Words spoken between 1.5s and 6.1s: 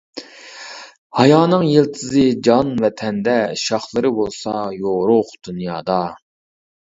يىلتىزى جان ۋە تەندە، شاخلىرى بولسا يورۇق دۇنيادا.